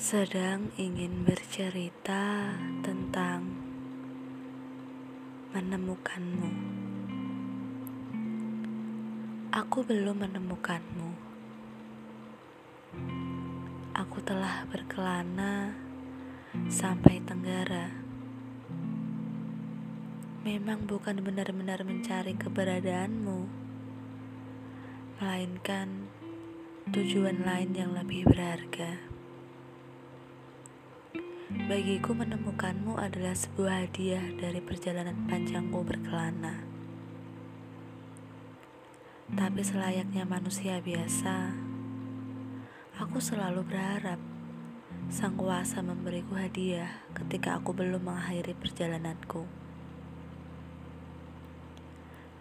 [0.00, 3.44] sedang ingin bercerita tentang
[5.52, 6.50] menemukanmu.
[9.52, 11.10] Aku belum menemukanmu.
[13.92, 15.76] Aku telah berkelana
[16.72, 17.92] sampai Tenggara.
[20.48, 23.38] Memang bukan benar-benar mencari keberadaanmu,
[25.20, 26.08] melainkan
[26.88, 29.19] tujuan lain yang lebih berharga.
[31.70, 36.66] Bagiku menemukanmu adalah sebuah hadiah dari perjalanan panjangku berkelana.
[39.30, 41.54] Tapi selayaknya manusia biasa,
[42.98, 44.18] aku selalu berharap
[45.14, 49.46] sang kuasa memberiku hadiah ketika aku belum mengakhiri perjalananku.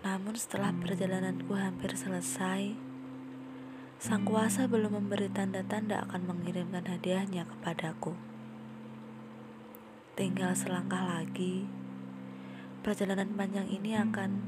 [0.09, 2.73] Namun setelah perjalananku hampir selesai,
[4.01, 8.17] sang kuasa belum memberi tanda-tanda akan mengirimkan hadiahnya kepadaku.
[10.19, 11.63] Tinggal selangkah lagi,
[12.83, 14.43] perjalanan panjang ini akan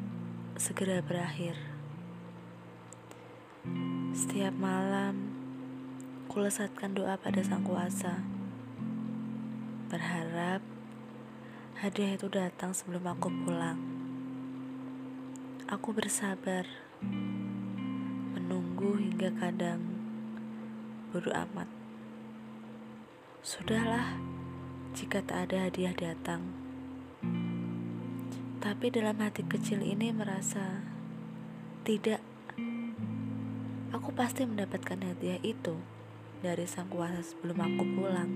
[0.60, 1.56] segera berakhir.
[4.12, 5.32] Setiap malam,
[6.28, 8.20] kulesatkan doa pada sang kuasa.
[9.88, 10.60] Berharap
[11.80, 13.80] hadiah itu datang sebelum aku pulang.
[15.72, 16.68] Aku bersabar,
[18.36, 19.80] menunggu hingga kadang
[21.16, 21.72] bodoh amat.
[23.40, 24.20] Sudahlah,
[24.92, 26.52] jika tak ada hadiah datang.
[28.62, 30.84] Tapi dalam hati kecil ini merasa
[31.88, 32.20] tidak.
[33.92, 35.80] Aku pasti mendapatkan hadiah itu
[36.44, 38.32] dari sang kuasa sebelum aku pulang.